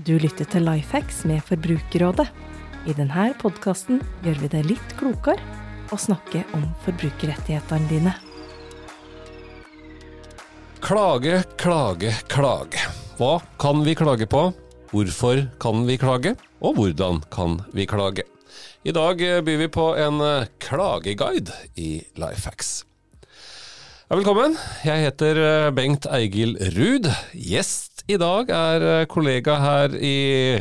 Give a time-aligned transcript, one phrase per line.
[0.00, 2.24] Du lytter til Lifehacks med Forbrukerrådet.
[2.88, 5.42] I denne podkasten gjør vi det litt klokere
[5.92, 8.14] å snakke om forbrukerrettighetene dine.
[10.80, 12.88] Klage, klage, klage.
[13.18, 14.46] Hva kan vi klage på?
[14.94, 16.32] Hvorfor kan vi klage?
[16.64, 18.24] Og hvordan kan vi klage?
[18.80, 20.22] I dag byr vi på en
[20.64, 22.89] klageguide i Lifehacks.
[24.10, 24.56] Ja, velkommen.
[24.82, 27.04] Jeg heter eh, Bengt Eigil Ruud.
[27.30, 30.16] Gjest i dag er kollega her i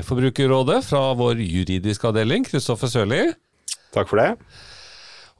[0.05, 3.23] Forbrukerrådet fra vår juridiske avdeling, Kristoffer Sørli.
[3.89, 4.27] Takk for det.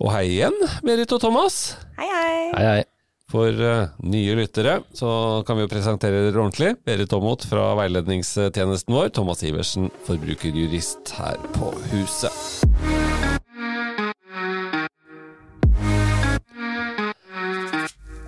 [0.01, 1.59] Og hei igjen, Berit og Thomas.
[2.01, 2.33] Hei, hei.
[2.55, 2.83] Hei, hei.
[3.29, 5.13] For uh, nye lyttere så
[5.45, 6.79] kan vi jo presentere dere ordentlig.
[6.81, 13.28] Berit Aamodt fra veiledningstjenesten vår, Thomas Iversen, forbrukerjurist her på huset.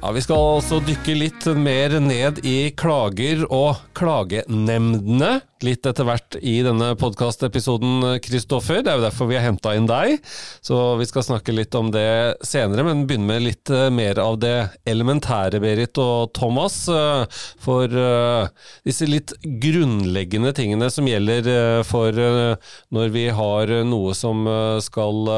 [0.02, 6.38] Ja, Vi skal altså dykke litt mer ned i klager og klagenemndene litt etter hvert
[6.42, 8.82] i denne podkastepisoden, Kristoffer.
[8.82, 10.18] Det er jo derfor vi har henta inn deg.
[10.66, 14.40] Så vi skal snakke litt om det senere, men begynne med litt eh, mer av
[14.42, 14.56] det
[14.90, 16.80] elementære, Berit og Thomas.
[16.90, 18.50] Eh, for eh,
[18.90, 24.48] disse litt grunnleggende tingene som gjelder for når vi har noe som
[24.82, 25.30] skal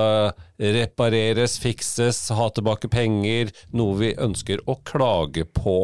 [0.75, 5.77] repareres, fikses, ha tilbake penger, noe vi ønsker å klage på.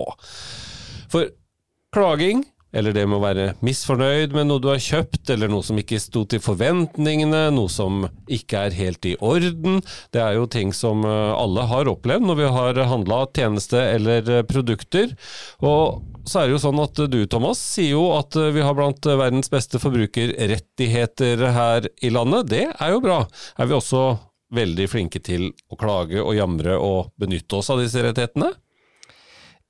[1.11, 1.31] For
[1.95, 5.79] klaging, eller det med å være misfornøyd med noe du har kjøpt, eller noe som
[5.81, 9.79] ikke sto til forventningene, noe som ikke er helt i orden,
[10.13, 14.29] det er jo ting som eh, alle har opplevd når vi har handla tjeneste eller
[14.29, 15.15] eh, produkter.
[15.65, 18.77] Og så er det jo sånn at du, Thomas, sier jo at eh, vi har
[18.77, 22.51] blant verdens beste forbrukerrettigheter her i landet.
[22.53, 23.23] Det er jo bra.
[23.57, 24.11] Er vi også
[24.55, 28.51] veldig flinke til å klage og jamre og benytte oss av disse rettighetene?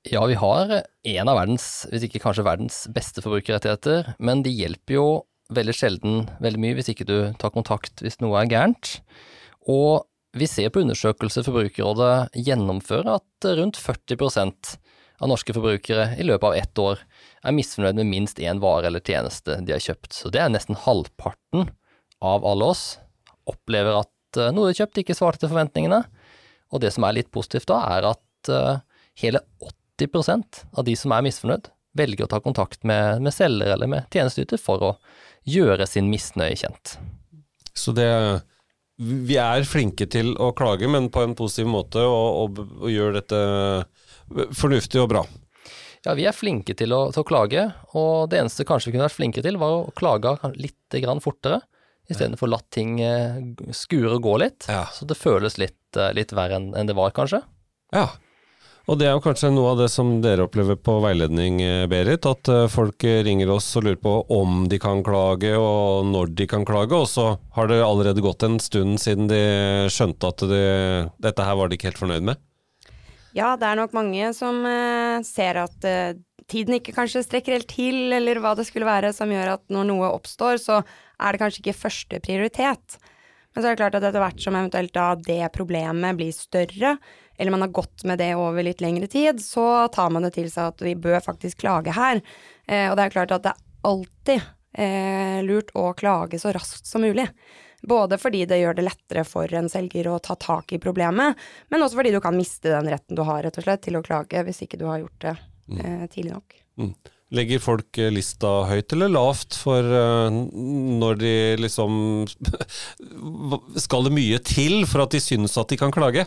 [0.08, 4.96] Ja, vi har en av verdens, hvis ikke kanskje verdens beste forbrukerrettigheter, men de hjelper
[4.96, 5.08] jo
[5.52, 9.00] veldig sjelden veldig mye hvis ikke du tar kontakt hvis noe er gærent.
[9.68, 14.76] Og vi ser på undersøkelser Forbrukerrådet gjennomfører at rundt 40%
[15.20, 17.02] av norske forbrukere i løpet av ett år
[17.44, 20.14] er misfornøyd med minst én vare eller tjeneste de har kjøpt.
[20.16, 21.68] Så det er nesten halvparten
[22.24, 22.84] av alle oss
[23.50, 26.04] opplever at eh, noe de har kjøpt ikke svarte til forventningene.
[26.70, 28.82] Og det som er litt positivt da, er at eh,
[29.24, 29.42] hele
[30.00, 34.14] 80% av de som er misfornøyd, velger å ta kontakt med, med selger eller med
[34.14, 34.92] tjenesteyter for å
[35.48, 36.94] gjøre sin misnøye kjent.
[37.74, 38.10] Så det
[39.00, 43.14] Vi er flinke til å klage, men på en positiv måte, og, og, og gjør
[43.16, 43.38] dette
[44.52, 45.22] fornuftig og bra.
[46.04, 47.64] Ja, vi er flinke til å, til å, klage,
[47.96, 51.62] og det eneste kanskje vi kunne vært flinke til, var å klage litt grann fortere,
[52.10, 53.38] istedenfor å la ting eh,
[53.76, 54.66] skure og gå litt.
[54.70, 54.86] Ja.
[54.94, 57.42] Så det føles litt, eh, litt verre enn det var, kanskje.
[57.94, 58.08] Ja.
[58.90, 62.26] Og det er jo kanskje noe av det som dere opplever på veiledning, eh, Berit.
[62.26, 66.66] At folk ringer oss og lurer på om de kan klage, og når de kan
[66.66, 66.96] klage.
[66.96, 69.42] Og så har det allerede gått en stund siden de
[69.92, 70.64] skjønte at de,
[71.22, 72.42] dette her var de ikke helt fornøyd med.
[73.36, 74.64] Ja, det er nok mange som
[75.22, 75.84] ser at
[76.50, 79.86] tiden ikke kanskje strekker helt til, eller hva det skulle være som gjør at når
[79.86, 80.80] noe oppstår, så
[81.20, 82.98] er det kanskje ikke første prioritet.
[83.54, 86.94] Men så er det klart at etter hvert som eventuelt da det problemet blir større,
[87.40, 90.50] eller man har gått med det over litt lengre tid, så tar man det til
[90.52, 92.20] seg at vi bør faktisk klage her.
[92.68, 96.86] Eh, og det er klart at det er alltid eh, lurt å klage så raskt
[96.86, 97.26] som mulig.
[97.82, 101.38] Både fordi det gjør det lettere for en selger å ta tak i problemet,
[101.72, 104.04] men også fordi du kan miste den retten du har rett og slett til å
[104.04, 105.80] klage hvis ikke du har gjort det mm.
[105.80, 106.58] eh, tidlig nok.
[106.76, 106.92] Mm.
[107.30, 111.92] Legger folk eh, lista høyt eller lavt for uh, når de liksom
[113.84, 116.26] Skal det mye til for at de synes at de kan klage?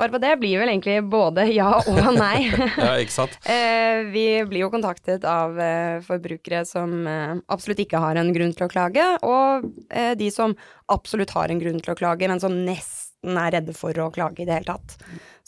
[0.00, 2.46] Svar på det blir vel egentlig både ja og nei.
[2.78, 3.34] ja, ikke sant?
[3.44, 8.54] eh, vi blir jo kontaktet av eh, forbrukere som eh, absolutt ikke har en grunn
[8.56, 10.54] til å klage, og eh, de som
[10.94, 14.40] absolutt har en grunn til å klage, men som nesten er redde for å klage
[14.40, 14.96] i det hele tatt.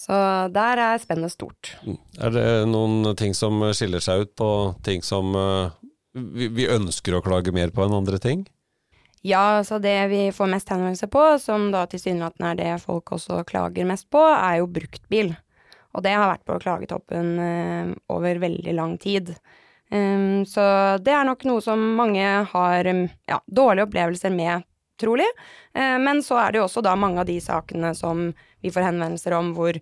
[0.03, 0.17] Så
[0.51, 1.77] der er spennet stort.
[1.87, 1.99] Mm.
[2.19, 4.49] Er det noen ting som skiller seg ut på
[4.83, 5.77] ting som eh,
[6.13, 8.43] vi, ønsker å klage mer på enn andre ting?
[9.23, 13.45] Ja, så det vi får mest henvendelser på, som da tilsynelatende er det folk også
[13.47, 15.31] klager mest på, er jo bruktbil.
[15.95, 19.31] Og det har vært på klagetoppen uh, over veldig lang tid.
[19.93, 20.65] Um, så
[21.05, 24.67] det er nok noe som mange har um, ja, dårlige opplevelser med,
[24.99, 25.29] trolig.
[25.77, 28.33] Uh, men så er det jo også da mange av de sakene som
[28.63, 29.79] vi får henvendelser om hvor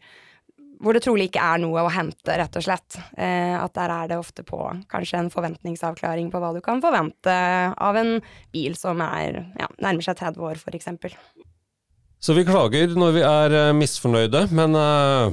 [0.80, 2.96] hvor det trolig ikke er noe å hente, rett og slett.
[3.20, 7.34] Eh, at der er det ofte på kanskje en forventningsavklaring på hva du kan forvente
[7.76, 8.16] av en
[8.54, 10.88] bil som er ja, nærmer seg 30 år, f.eks.
[12.20, 15.32] Så vi klager når vi er eh, misfornøyde, men uh,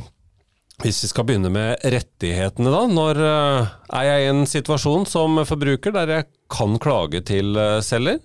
[0.83, 2.83] Hvis vi skal begynne med rettighetene, da.
[2.85, 7.79] Når eh, er jeg i en situasjon som forbruker der jeg kan klage til eh,
[7.81, 8.19] selger?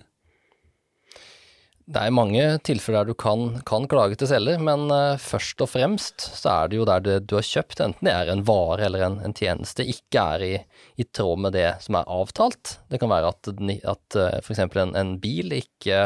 [1.83, 5.67] Det er mange tilfeller der du kan, kan klage til selger, men uh, først og
[5.73, 8.85] fremst så er det jo der det, du har kjøpt, enten det er en vare
[8.87, 10.53] eller en, en tjeneste, ikke er i,
[10.95, 12.77] i, tråd med det som er avtalt.
[12.87, 14.63] Det kan være at, at uh, f.eks.
[14.63, 16.05] En, en bil ikke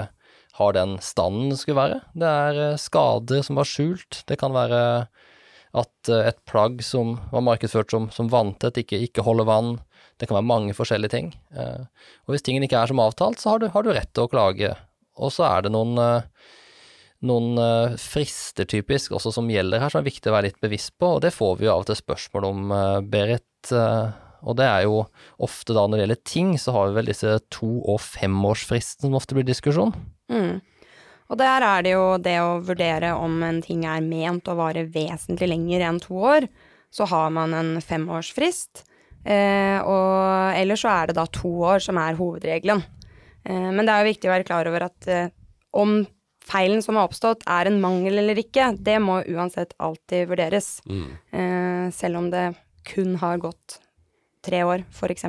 [0.57, 2.01] har den standen det skulle være.
[2.17, 4.23] Det er uh, skader som var skjult.
[4.25, 4.81] Det kan være
[5.77, 9.75] at et plagg som var markedsført som, som vanntett, ikke, ikke holder vann.
[10.17, 11.27] Det kan være mange forskjellige ting.
[11.53, 14.31] Og hvis tingen ikke er som avtalt, så har du, har du rett til å
[14.31, 14.71] klage
[15.17, 16.53] og så er det noen, eh,
[17.27, 20.93] noen eh, frister typisk også som gjelder her, som er viktig å være litt bevisst
[20.99, 23.43] på, og det får vi jo av og til spørsmål om, eh, Berit.
[24.47, 25.01] Og det er jo
[25.43, 29.17] ofte da når det gjelder ting, så har vi vel disse to- og femårsfristene som
[29.17, 29.95] ofte blir diskusjon.
[30.31, 30.61] Mm.
[31.27, 34.85] Og der er det jo det å vurdere om en ting er ment å vare
[34.87, 36.47] vesentlig lenger enn to år.
[36.93, 38.85] Så har man en femårsfrist.
[39.27, 42.85] Eh, og ellers så er det da to år som er hovedregelen.
[43.47, 45.33] Eh, men det er jo viktig å være klar over at eh,
[45.77, 46.01] om
[46.47, 50.77] feilen som har oppstått er en mangel eller ikke, det må uansett alltid vurderes.
[50.87, 51.09] Mm.
[51.31, 52.49] Eh, selv om det
[52.87, 53.79] kun har gått
[54.47, 55.27] tre år, f.eks.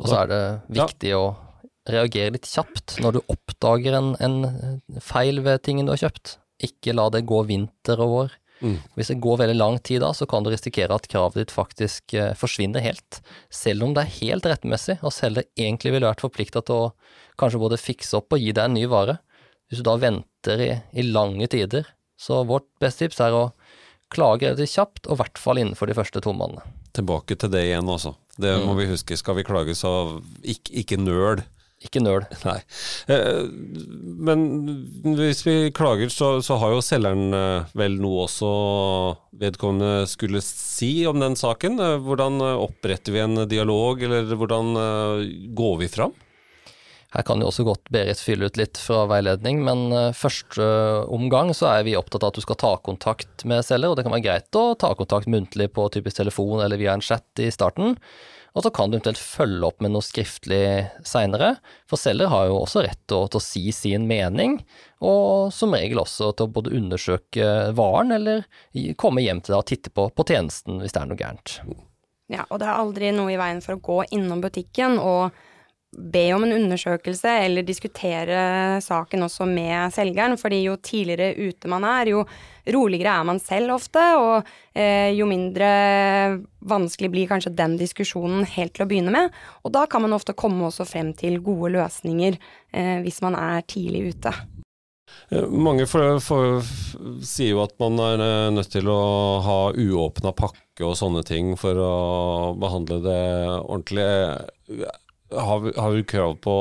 [0.00, 0.42] Og så er det
[0.72, 1.20] viktig ja.
[1.20, 6.38] å reagere litt kjapt når du oppdager en, en feil ved tingen du har kjøpt.
[6.60, 8.39] Ikke la det gå vinter og vår.
[8.60, 8.76] Mm.
[8.96, 12.14] Hvis det går veldig lang tid da, så kan du risikere at kravet ditt faktisk
[12.16, 13.20] eh, forsvinner helt.
[13.52, 16.90] Selv om det er helt rettmessig, og selger egentlig ville vært forplikta til å
[17.40, 19.18] kanskje både fikse opp og gi deg en ny vare.
[19.70, 21.88] Hvis du da venter i, i lange tider.
[22.20, 23.44] Så vårt beste tips er å
[24.12, 26.66] klage relativt kjapt, og i hvert fall innenfor de første to månedene.
[26.96, 28.16] Tilbake til det igjen, altså.
[28.40, 28.80] Det må mm.
[28.80, 29.16] vi huske.
[29.18, 29.92] Skal vi klage, så
[30.42, 31.44] ikke, ikke nøl.
[31.80, 32.26] Ikke nøl.
[32.48, 32.58] Nei.
[33.08, 33.44] Eh,
[34.28, 34.46] men
[35.16, 38.50] hvis vi klager, så, så, har jo selgeren eh, vel noe også
[39.40, 41.80] vedkommende skulle si om den saken.
[41.80, 44.74] Eh, hvordan oppretter vi en dialog, eller hvordan
[45.56, 46.12] går vi fram?
[47.10, 50.62] Her kan jo også godt Berit fylle ut litt fra veiledning, men første
[51.10, 54.04] omgang så er vi opptatt av at du skal ta kontakt med selger, og det
[54.06, 57.48] kan være greit å ta kontakt muntlig på typisk telefon eller via en chat i
[57.50, 57.96] starten.
[58.54, 60.62] Og så kan du eventuelt følge opp med noe skriftlig
[61.06, 61.52] seinere,
[61.90, 64.58] for selger har jo også rett til, til, å si sin mening,
[64.98, 68.42] og som regel også til å både undersøke varen eller
[68.98, 71.60] komme hjem til deg og titte på, på tjenesten hvis det er noe gærent.
[72.30, 75.34] Ja, og det er aldri noe i veien for å gå innom butikken og
[75.90, 81.84] be om en undersøkelse eller diskutere saken også med selgeren, fordi jo tidligere ute man
[81.84, 82.22] er, jo
[82.70, 84.46] roligere er man selv ofte, og
[84.78, 85.70] eh, jo mindre
[86.70, 89.34] vanskelig blir kanskje den diskusjonen helt til å begynne med.
[89.64, 93.66] Og da kan man ofte komme også frem til gode løsninger eh, hvis man er
[93.66, 94.34] tidlig ute.
[95.30, 96.62] Mange for, for,
[97.26, 99.02] sier jo at man er eh, nødt til å
[99.42, 101.94] ha uåpna pakke og sånne ting for å
[102.58, 103.22] behandle det
[103.58, 104.06] ordentlig
[105.32, 106.56] har vi, har vi krav på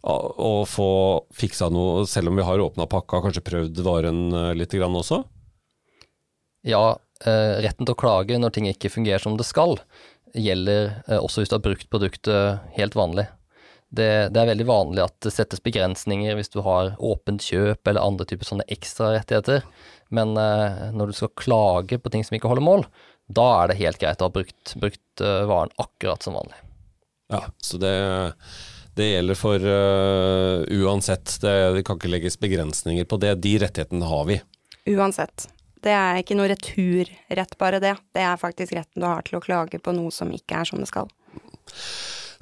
[0.00, 0.90] å få
[1.36, 5.22] fiksa noe, selv om vi har åpna pakka, kanskje prøvd varen eh, litt også?
[6.64, 9.78] Ja, eh, retten til å klage når ting ikke fungerer som det skal,
[10.32, 13.26] gjelder eh, også hvis du har brukt produktet helt vanlig.
[13.90, 18.04] Det, det, er veldig vanlig at det settes begrensninger hvis du har åpent kjøp eller
[18.06, 19.66] andre typer sånne ekstrarettigheter,
[20.14, 22.86] men når du skal klage på ting som ikke holder mål,
[23.30, 26.58] da er det helt greit å ha brukt, brukt varen akkurat som vanlig.
[27.30, 27.94] Ja, så det,
[28.98, 31.36] det gjelder for uh, uansett.
[31.42, 33.36] Det, det, kan ikke legges begrensninger på det.
[33.44, 34.40] De rettighetene har vi.
[34.90, 35.48] Uansett.
[35.80, 37.94] Det er ikke noe returrett, bare det.
[38.12, 40.82] Det er faktisk retten du har til å klage på noe som ikke er som
[40.82, 41.08] det skal.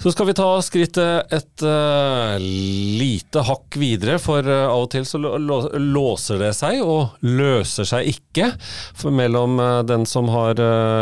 [0.02, 5.02] Så skal vi ta skrittet et uh, lite hakk videre, for uh, av og til
[5.02, 8.52] så låser det seg, og løser seg ikke,
[8.94, 10.54] for mellom uh, den som har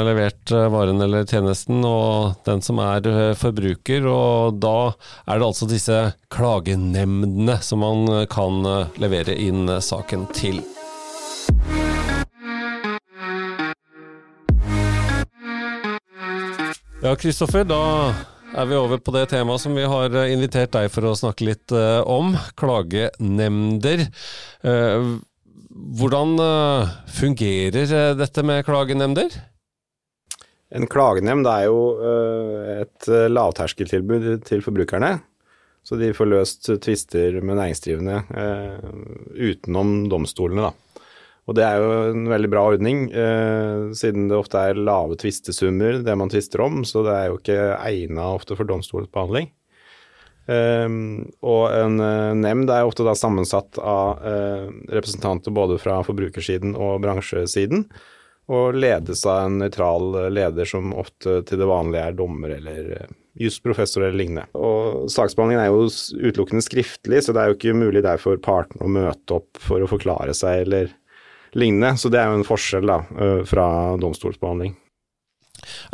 [0.07, 4.07] levert varen eller tjenesten og den som er forbruker.
[4.09, 4.95] Og da
[5.29, 5.99] er det altså disse
[6.33, 8.65] klagenemndene som man kan
[8.97, 10.63] levere inn saken til.
[17.05, 17.83] Ja, Kristoffer, da
[18.57, 21.47] er vi over på det temaet som vi har eh, invitert deg for å snakke
[21.49, 22.35] litt uh, om.
[22.59, 24.07] Klagenemnder.
[24.65, 25.17] Uh,
[26.01, 26.39] hvordan
[27.13, 29.35] fungerer dette med klagenemnder?
[30.73, 31.83] En klagenemnd er jo
[32.81, 35.19] et lavterskeltilbud til forbrukerne.
[35.85, 38.23] Så de får løst tvister med næringsdrivende
[39.37, 40.86] utenom domstolene, da.
[41.47, 46.01] Og det er jo en veldig bra ordning, eh, siden det ofte er lave tvistesummer
[46.03, 49.53] det man tvister om, så det er jo ikke egna ofte for domstolsbehandling.
[50.51, 50.97] Eh,
[51.47, 54.67] og en eh, nemnd er ofte da sammensatt av eh,
[54.99, 57.87] representanter både fra forbrukersiden og bransjesiden,
[58.47, 63.17] og ledes av en nøytral leder som ofte til det vanlige er dommer eller eh,
[63.39, 64.47] jusprofessor eller lignende.
[64.59, 65.87] Og Saksbehandlingen er jo
[66.27, 69.83] utelukkende skriftlig, så det er jo ikke mulig der for partene å møte opp for
[69.83, 70.95] å forklare seg eller
[71.57, 71.95] lignende.
[71.99, 73.69] Så det er jo en forskjell da, eh, fra
[74.01, 74.77] domstolsbehandling.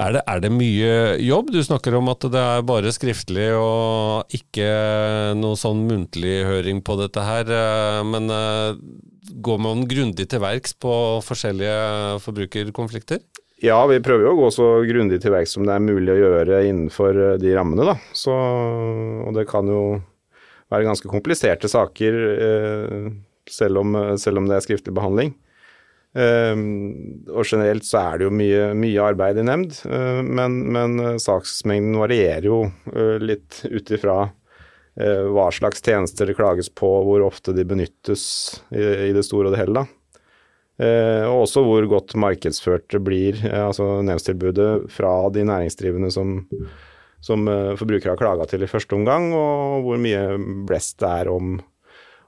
[0.02, 1.52] Er det, er det mye jobb?
[1.54, 4.66] Du snakker om at det er bare skriftlig og ikke
[5.38, 7.49] noe sånn muntlig høring på dette her.
[7.49, 8.81] eh, Men eh,
[9.42, 10.92] går man grundig til verks på
[11.25, 13.23] forskjellige forbrukerkonflikter?
[13.62, 16.19] Ja, vi prøver jo å gå så grundig til verks som det er mulig å
[16.19, 17.95] gjøre innenfor de rammene, da.
[18.11, 20.00] Så, og det kan jo
[20.73, 22.19] være ganske kompliserte saker
[23.47, 25.31] selv, om, selv om det er skriftlig behandling.
[26.12, 26.59] Eh,
[27.33, 31.19] og generelt så er det jo mye, mye arbeid i nemnd, eh, men, men eh,
[31.23, 34.23] saksmengden varierer jo eh, litt ut ifra
[34.92, 38.25] hva slags tjenester det klages på, hvor ofte de benyttes
[38.76, 39.87] i, det store og det hele.
[41.31, 46.42] og også hvor godt markedsført det blir, altså nemndstilbudet fra de næringsdrivende som,
[47.25, 47.49] som
[47.81, 50.37] forbrukere har klaga til i første omgang, og hvor mye
[50.69, 51.57] blest det er om,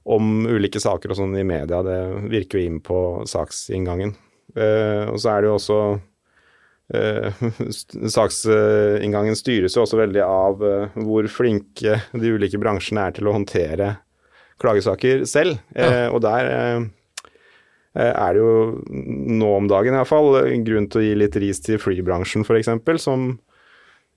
[0.04, 1.82] om ulike saker og sånn i media.
[1.84, 2.00] Det
[2.32, 4.14] virker jo inn på saksinngangen.
[4.54, 5.78] Eh, og så er det jo også
[6.94, 7.44] eh,
[8.16, 13.34] Saksinngangen styres jo også veldig av eh, hvor flinke de ulike bransjene er til å
[13.34, 13.94] håndtere
[14.61, 15.58] klagesaker selv.
[15.75, 16.84] Eh, og der eh,
[17.96, 18.52] eh, er det jo
[19.40, 22.70] nå om dagen i hvert fall grunn til å gi litt ris til flybransjen f.eks.,
[23.02, 23.34] som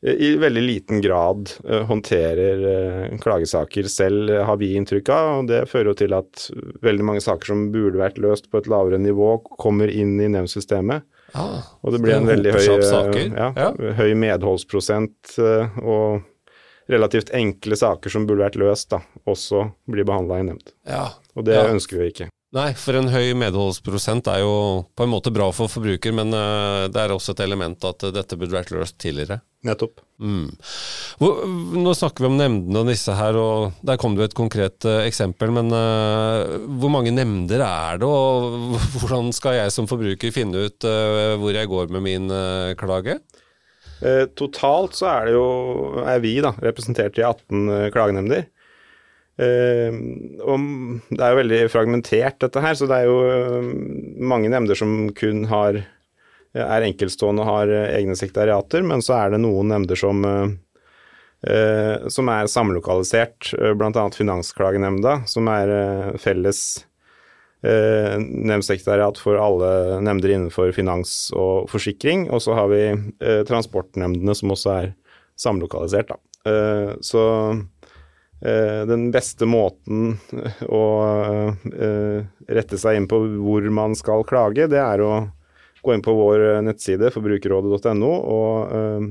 [0.05, 5.29] i veldig liten grad eh, håndterer eh, klagesaker selv, eh, har vi inntrykk av.
[5.39, 6.49] og Det fører jo til at
[6.85, 11.01] veldig mange saker som burde vært løst på et lavere nivå, kommer inn i nemndsystemet.
[11.33, 13.71] Ah, Og det blir det en veldig høy, ja, Ja.
[13.97, 15.33] høy medholdsprosent,
[15.83, 16.21] og
[16.87, 20.71] relativt enkle saker som burde vært løst, da, også blir behandla i nemnd.
[20.87, 21.09] ja.
[21.35, 22.29] Og det ønsker vi ikke.
[22.55, 24.51] Nei, for en høy medholdsprosent er jo
[24.95, 28.13] på en måte bra for forbruker, men eh, det er også et element at eh,
[28.15, 29.41] dette burde vært løst tidligere.
[29.67, 29.99] Nettopp.
[30.23, 30.53] Mm.
[31.19, 31.41] Hvor,
[31.75, 34.87] nå snakker vi om nemndene og disse her, og der kom det jo et konkret
[34.87, 35.51] eh, eksempel.
[35.57, 35.75] Men
[36.79, 41.67] hvor mange nemnder er det, og hvordan skal jeg som forbruker finne ut hvor jeg
[41.67, 42.31] går med min
[42.79, 43.19] klage?
[44.37, 45.47] Totalt så er det jo,
[46.05, 48.47] er vi da, representert i 18 eh, klagenemnder.
[49.37, 49.93] Eh,
[50.41, 50.63] og
[51.13, 53.67] det er jo veldig fragmentert dette her, så det er jo eh,
[54.17, 55.83] mange nemnder som kun har,
[56.57, 60.57] er enkeltstående og har eh, egne sekretariater, men så er det noen nemnder som, eh,
[61.53, 66.63] eh, som er samlokalisert, eh, annet Finansklagenemnda, som er eh, felles
[67.61, 72.27] eh, nemndsekretariat for alle nemnder innenfor finans og forsikring.
[72.33, 74.93] Og så har vi eh, transportnemndene som også er
[75.37, 76.09] samlokalisert.
[76.09, 76.17] Da.
[76.49, 77.65] Eh, så eh,
[78.39, 80.11] den beste måten
[80.69, 80.81] å
[81.73, 82.19] eh,
[82.53, 85.13] rette seg inn på hvor man skal klage, det er å
[85.81, 89.07] gå inn på vår nettside forbrukerrådet.no og eh,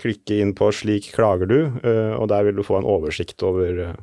[0.00, 3.78] klikke inn på 'slik klager du', eh, og der vil du få en oversikt over
[3.90, 3.94] eh,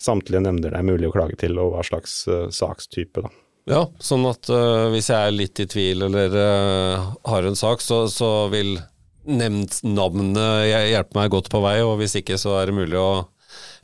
[0.00, 3.22] samtlige nemnder det er mulig å klage til, og hva slags eh, sakstype.
[3.26, 3.30] Da.
[3.66, 7.80] Ja, sånn at eh, hvis jeg er litt i tvil eller eh, har en sak,
[7.80, 8.76] så, så vil
[9.24, 10.36] nemndsnavnet
[10.68, 13.24] hj- hjelpe meg godt på vei, og hvis ikke så er det mulig å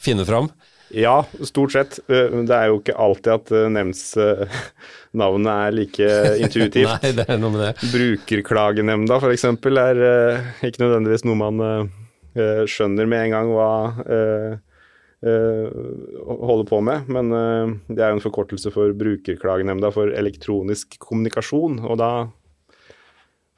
[0.01, 0.49] finne fram.
[0.91, 2.01] Ja, stort sett.
[2.11, 6.09] Eh, Det er jo ikke alltid at eh, nemndsnavnet er like
[6.43, 6.91] intuitivt.
[7.05, 7.91] Nei, det er noe med det.
[7.93, 9.45] Brukerklagenemnda f.eks.
[9.71, 11.85] er eh, ikke nødvendigvis noe man eh,
[12.35, 13.71] eh, skjønner med en gang hva
[14.03, 14.59] eh,
[15.23, 15.79] eh,
[16.27, 21.81] holder på med, men eh, det er jo en forkortelse for Brukerklagenemnda for elektronisk kommunikasjon,
[21.87, 22.11] og da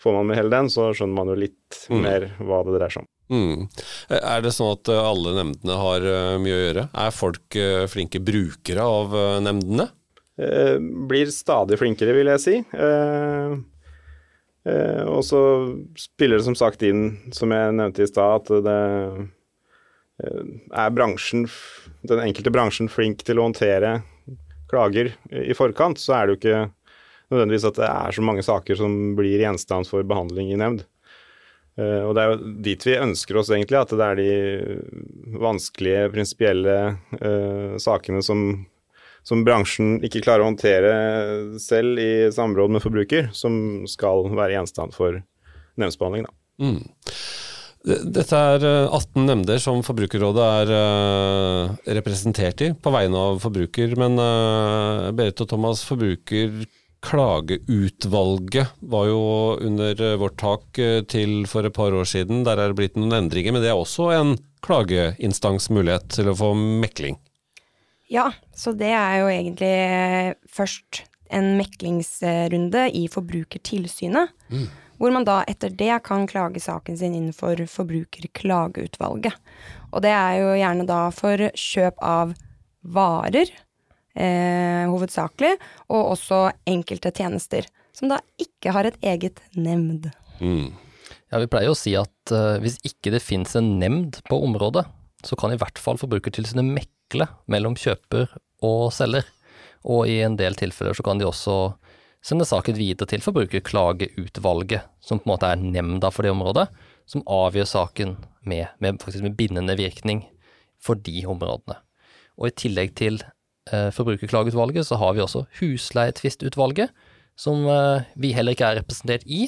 [0.02, 1.58] får man med hele den, så skjønner man jo litt
[1.88, 2.02] Mm.
[2.04, 3.06] mer hva det dreier seg om.
[3.32, 3.68] Mm.
[4.12, 6.86] Er det sånn at eh, alle nemndene har eh, mye å gjøre?
[7.04, 9.88] Er folk eh, flinke brukere av nemndene?
[11.08, 12.54] Blir stadig flinkere, vil jeg si.
[15.12, 15.40] Og så
[16.00, 17.02] spiller det som sagt inn,
[17.36, 18.78] som jeg nevnte i stad, at det
[20.72, 21.44] er bransjen,
[22.08, 23.92] den enkelte bransjen flink til å håndtere
[24.72, 26.64] klager i forkant, så er det jo ikke
[27.32, 30.86] nødvendigvis at det er så mange saker som blir gjenstand for behandling i nemnd.
[31.80, 36.10] Eh, og det er jo dit vi ønsker oss egentlig, at det er de vanskelige,
[36.12, 36.76] prinsipielle
[37.22, 38.44] uh, sakene som
[39.22, 40.92] som bransjen ikke klarer å håndtere
[41.62, 45.20] selv i samråd med forbruker, som skal være gjenstand for
[45.78, 46.26] nemndsbehandling.
[46.62, 46.80] Mm.
[47.82, 53.96] Dette er eh, 18 nemnder som Forbrukerrådet er eh, representert i på vegne av forbruker.
[53.98, 55.82] Men eh, Berit og Thomas,
[57.02, 62.44] Forbrukerklageutvalget var jo under eh, vårt tak eh, til for et par år siden.
[62.44, 66.36] Der er det blitt noen endringer, men det er også en klageinstans mulighet til å
[66.36, 67.18] få mekling.
[68.08, 74.32] Ja, så det er jo egentlig eh, først en meklingsrunde i Forbrukertilsynet.
[75.00, 79.34] Hvor man da etter det kan klage saken sin innenfor Forbrukerklageutvalget.
[79.90, 82.36] Og det er jo gjerne da for kjøp av
[82.82, 83.48] varer,
[84.14, 85.56] eh, hovedsakelig,
[85.90, 87.68] og også enkelte tjenester.
[87.92, 90.08] Som da ikke har et eget nemnd.
[91.32, 94.84] Ja, Vi pleier å si at uh, hvis ikke det finnes en nemnd på området,
[95.24, 98.32] så kan i hvert fall Forbrukertilsynet mekle mellom kjøper
[98.64, 99.24] og selger.
[99.88, 101.56] Og i en del tilfeller så kan de også
[102.22, 106.68] sende saken videre til Forbrukerklageutvalget, som på en måte er nemnda for det området,
[107.08, 108.16] som avgjør saken
[108.46, 110.24] med, med, med bindende virkning
[110.82, 111.78] for de områdene.
[112.38, 113.20] Og i tillegg til
[113.70, 116.90] Forbrukerklageutvalget så har vi også Husleietvistutvalget,
[117.38, 119.46] som eh, vi heller ikke er representert i,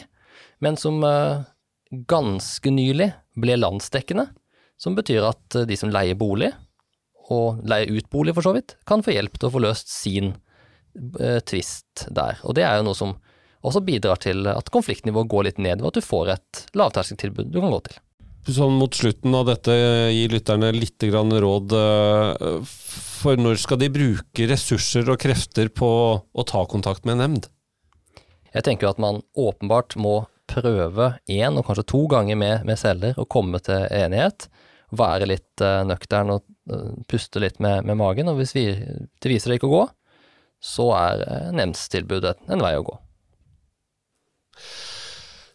[0.65, 1.45] men som eh,
[2.11, 4.29] ganske nylig ble landsdekkende,
[4.81, 6.53] som betyr at eh, de som leier bolig,
[7.33, 10.35] og leier ut bolig for så vidt, kan få hjelp til å få løst sin
[11.21, 12.41] eh, tvist der.
[12.45, 13.17] Og det er jo noe som
[13.65, 17.63] også bidrar til at konfliktnivået går litt ned, ved at du får et lavterskeltilbud du
[17.63, 18.01] kan gå til.
[18.53, 19.73] Sånn mot slutten av dette,
[20.13, 21.73] gi lytterne litt råd.
[23.25, 25.89] For når skal de bruke ressurser og krefter på
[26.21, 27.47] å ta kontakt med en nemnd?
[28.53, 33.17] Jeg tenker at man åpenbart må prøve én og kanskje to ganger med, med selger
[33.17, 34.45] og komme til enighet.
[34.93, 38.29] Være litt uh, nøktern og uh, puste litt med, med magen.
[38.29, 39.83] Og hvis vi, det viser det ikke å gå,
[40.61, 42.99] så er uh, nemndstilbudet en vei å gå.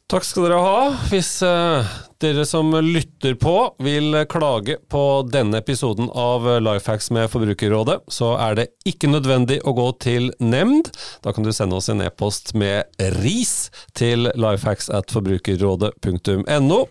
[0.10, 0.78] Takk skal dere ha.
[1.12, 1.86] Hvis uh,
[2.18, 3.54] dere som lytter på
[3.86, 9.76] vil klage på denne episoden av Lifehacks med Forbrukerrådet, så er det ikke nødvendig å
[9.78, 10.90] gå til nemnd.
[11.22, 12.90] Da kan du sende oss en e-post med
[13.22, 16.82] ris til lifehacks at forbrukerrådet.no.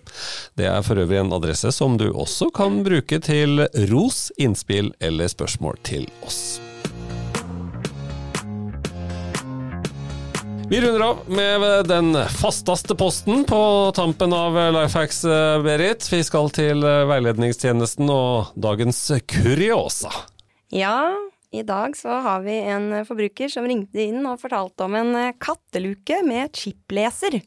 [0.54, 5.34] Det er for øvrig en adresse som du også kan bruke til ros, innspill eller
[5.34, 6.60] spørsmål til oss.
[10.70, 16.12] Vi runder av med den fastaste posten på tampen av Lifehacks, eh, Berit.
[16.12, 18.99] Vi skal til eh, veiledningstjenesten og dagens
[19.32, 20.12] kuriosa.
[20.69, 21.14] Ja,
[21.56, 25.30] i dag så har vi en forbruker som ringte inn og fortalte om en eh,
[25.40, 27.38] katteluke med chipleser,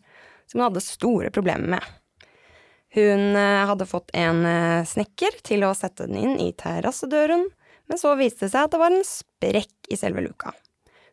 [0.49, 2.25] som hun hadde store problemer med.
[2.97, 4.41] Hun hadde fått en
[4.83, 7.45] snekker til å sette den inn i terrassedøren,
[7.87, 10.51] men så viste det seg at det var en sprekk i selve luka.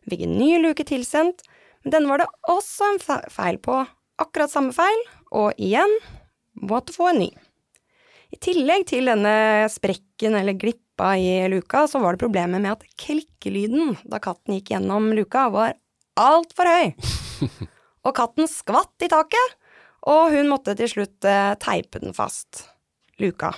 [0.03, 1.45] Hun fikk en ny luke tilsendt,
[1.87, 3.81] denne var det også en feil på.
[4.19, 5.91] Akkurat samme feil, og igjen
[6.59, 7.29] måtte få en ny.
[8.29, 12.83] I tillegg til denne sprekken eller glippa i luka, så var det problemet med at
[12.99, 15.77] klikkelyden da katten gikk gjennom luka, var
[16.19, 16.91] altfor høy.
[18.07, 19.55] Og katten skvatt i taket,
[20.09, 22.63] og hun måtte til slutt eh, teipe den fast.
[23.19, 23.51] Luka,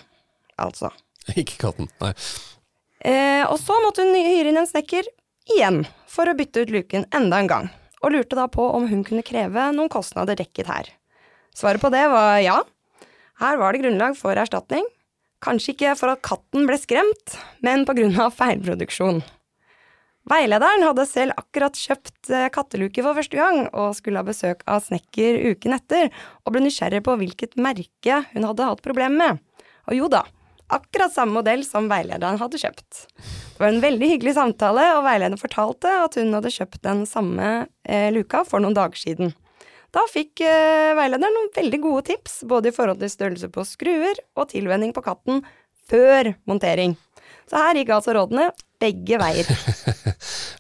[0.58, 0.90] altså.
[1.38, 2.16] Ikke katten, nei.
[3.06, 5.06] Eh, og så måtte hun hyre inn en snekker
[5.54, 7.70] igjen for å bytte ut luken enda en gang,
[8.02, 10.90] og lurte da på om hun kunne kreve noen kostnader dekket her.
[11.56, 12.58] Svaret på det var ja.
[13.42, 14.86] Her var det grunnlag for erstatning.
[15.42, 19.24] Kanskje ikke for at katten ble skremt, men på grunn av feilproduksjon.
[20.30, 24.84] Veilederen hadde selv akkurat kjøpt eh, katteluke for første gang, og skulle ha besøk av
[24.86, 26.12] snekker uken etter,
[26.46, 29.66] og ble nysgjerrig på hvilket merke hun hadde hatt problemer med.
[29.90, 30.22] Og jo da,
[30.74, 33.06] akkurat samme modell som veilederen hadde kjøpt.
[33.18, 37.52] Det var en veldig hyggelig samtale, og veilederen fortalte at hun hadde kjøpt den samme
[37.84, 39.36] eh, luka for noen dager siden.
[39.92, 44.22] Da fikk eh, veilederen noen veldig gode tips, både i forhold til størrelse på skruer
[44.40, 45.44] og tilvenning på katten
[45.92, 46.96] før montering.
[47.52, 48.50] Så her gikk altså rådene
[48.82, 49.48] begge veier.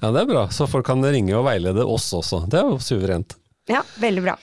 [0.01, 0.47] Ja, det er bra.
[0.49, 2.39] Så folk kan ringe og veilede oss også.
[2.49, 3.35] Det er jo suverent.
[3.69, 4.33] Ja, veldig bra.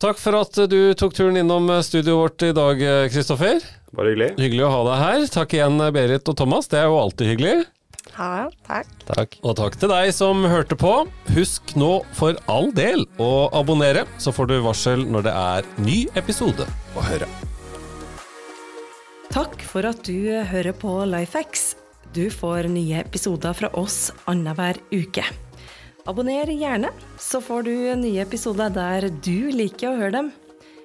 [0.00, 2.80] Takk for at du tok turen innom studioet vårt i dag,
[3.12, 3.60] Kristoffer.
[3.96, 4.34] Bare hyggelig.
[4.36, 5.26] Hyggelig å ha deg her.
[5.32, 6.68] Takk igjen, Berit og Thomas.
[6.68, 7.56] Det er jo alltid hyggelig.
[8.16, 8.92] Ja, takk.
[9.08, 9.36] Takk.
[9.44, 10.92] Og takk til deg som hørte på.
[11.36, 15.98] Husk nå for all del å abonnere, så får du varsel når det er ny
[16.16, 17.28] episode å høre.
[19.32, 21.74] Takk for at du hører på Lifehacks.
[22.16, 25.24] Du får nye episoder fra oss annenhver uke.
[26.08, 30.34] Abonner gjerne, så får du nye episoder der du liker å høre dem.